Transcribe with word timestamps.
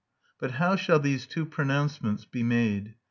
But 0.39 0.53
how 0.53 0.77
shall 0.77 0.97
these 0.99 1.27
two 1.27 1.45
pronouncements 1.45 2.25
be 2.25 2.41
made? 2.41 2.95